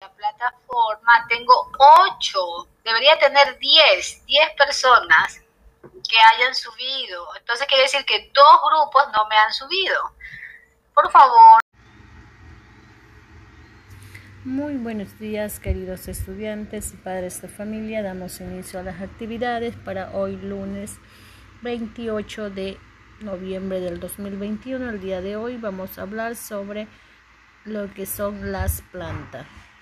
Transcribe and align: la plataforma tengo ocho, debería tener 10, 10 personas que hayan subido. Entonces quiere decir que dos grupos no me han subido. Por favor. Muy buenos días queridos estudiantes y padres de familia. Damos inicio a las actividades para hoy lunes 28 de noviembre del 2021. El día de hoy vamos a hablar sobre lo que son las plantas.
la 0.00 0.12
plataforma 0.12 1.26
tengo 1.26 1.70
ocho, 1.78 2.68
debería 2.84 3.18
tener 3.18 3.58
10, 3.58 4.26
10 4.26 4.50
personas 4.56 5.40
que 5.82 6.18
hayan 6.18 6.54
subido. 6.54 7.26
Entonces 7.38 7.66
quiere 7.66 7.84
decir 7.84 8.04
que 8.04 8.30
dos 8.34 8.60
grupos 8.68 9.04
no 9.14 9.26
me 9.28 9.36
han 9.36 9.52
subido. 9.52 9.96
Por 10.94 11.10
favor. 11.10 11.60
Muy 14.44 14.74
buenos 14.74 15.18
días 15.18 15.58
queridos 15.58 16.08
estudiantes 16.08 16.92
y 16.92 16.96
padres 16.98 17.40
de 17.40 17.48
familia. 17.48 18.02
Damos 18.02 18.40
inicio 18.40 18.80
a 18.80 18.82
las 18.82 19.00
actividades 19.00 19.74
para 19.76 20.10
hoy 20.10 20.36
lunes 20.36 20.98
28 21.62 22.50
de 22.50 22.78
noviembre 23.20 23.80
del 23.80 23.98
2021. 23.98 24.90
El 24.90 25.00
día 25.00 25.20
de 25.22 25.36
hoy 25.36 25.56
vamos 25.56 25.98
a 25.98 26.02
hablar 26.02 26.36
sobre 26.36 26.86
lo 27.64 27.92
que 27.94 28.06
son 28.06 28.52
las 28.52 28.82
plantas. 28.92 29.46